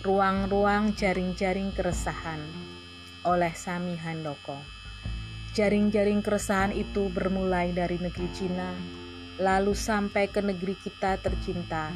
[0.00, 2.40] Ruang-ruang jaring-jaring keresahan
[3.20, 4.56] oleh Sami Handoko.
[5.52, 8.72] Jaring-jaring keresahan itu bermulai dari negeri Cina,
[9.36, 11.92] lalu sampai ke negeri kita tercinta,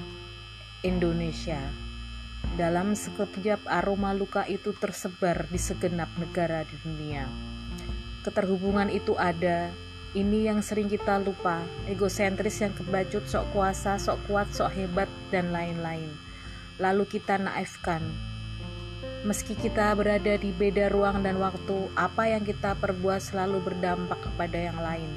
[0.84, 1.56] Indonesia.
[2.60, 7.24] Dalam sekejap aroma luka itu tersebar di segenap negara di dunia.
[8.20, 9.72] Keterhubungan itu ada,
[10.12, 15.56] ini yang sering kita lupa, egosentris yang kebacut, sok kuasa, sok kuat, sok hebat, dan
[15.56, 16.12] lain-lain.
[16.82, 18.02] Lalu kita naifkan.
[19.24, 24.58] Meski kita berada di beda ruang dan waktu, apa yang kita perbuat selalu berdampak kepada
[24.58, 25.08] yang lain.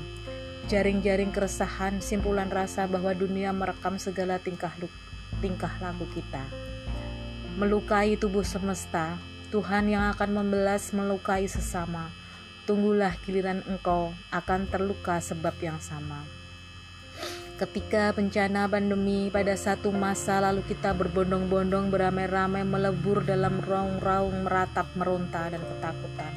[0.71, 4.71] Jaring-jaring keresahan, simpulan rasa bahwa dunia merekam segala tingkah,
[5.43, 6.43] tingkah laku kita
[7.57, 9.17] melukai tubuh semesta,
[9.49, 12.13] Tuhan yang akan membelas melukai sesama.
[12.69, 16.21] Tunggulah giliran engkau akan terluka sebab yang sama.
[17.57, 25.49] Ketika bencana pandemi pada satu masa lalu kita berbondong-bondong beramai-ramai melebur dalam raung-raung meratap meronta
[25.49, 26.33] dan ketakutan.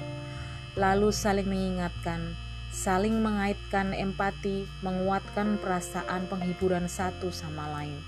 [0.80, 2.32] Lalu saling mengingatkan,
[2.72, 8.00] saling mengaitkan empati, menguatkan perasaan penghiburan satu sama lain.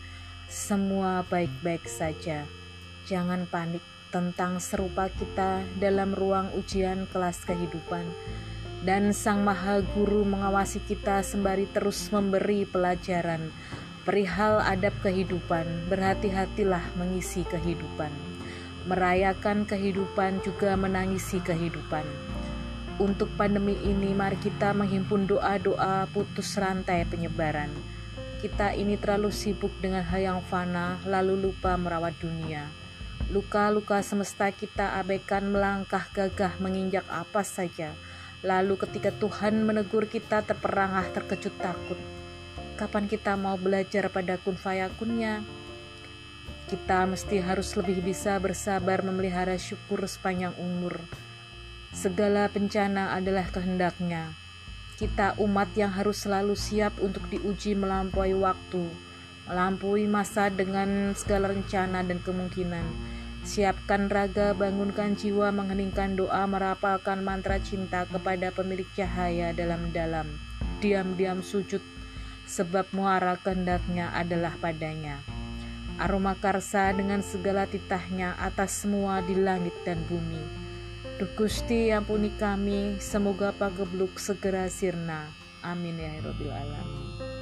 [0.48, 2.48] Semua baik-baik saja
[3.02, 3.82] Jangan panik
[4.14, 8.06] tentang serupa kita dalam ruang ujian kelas kehidupan.
[8.82, 13.54] Dan Sang Maha Guru mengawasi kita sembari terus memberi pelajaran
[14.02, 15.86] perihal adab kehidupan.
[15.86, 18.10] Berhati-hatilah mengisi kehidupan.
[18.90, 22.02] Merayakan kehidupan juga menangisi kehidupan.
[22.98, 27.70] Untuk pandemi ini, mari kita menghimpun doa-doa putus rantai penyebaran.
[28.42, 32.66] Kita ini terlalu sibuk dengan hal yang fana, lalu lupa merawat dunia.
[33.30, 37.94] Luka-luka semesta kita abaikan melangkah gagah menginjak apa saja.
[38.42, 41.98] Lalu ketika Tuhan menegur kita terperangah terkejut takut.
[42.74, 45.46] Kapan kita mau belajar pada kun fayakunnya?
[46.66, 50.98] Kita mesti harus lebih bisa bersabar memelihara syukur sepanjang umur.
[51.94, 54.34] Segala bencana adalah kehendaknya.
[54.98, 58.90] Kita umat yang harus selalu siap untuk diuji melampaui waktu,
[59.46, 62.86] melampaui masa dengan segala rencana dan kemungkinan
[63.42, 70.30] Siapkan raga, bangunkan jiwa, mengheningkan doa, merapalkan mantra cinta kepada pemilik cahaya dalam-dalam.
[70.78, 71.82] Diam-diam sujud,
[72.46, 75.18] sebab muara kehendaknya adalah padanya.
[75.98, 80.42] Aroma karsa dengan segala titahnya atas semua di langit dan bumi.
[81.18, 85.26] Duh Gusti ampuni kami, semoga pagebluk segera sirna.
[85.66, 87.41] Amin ya Rabbil Alamin.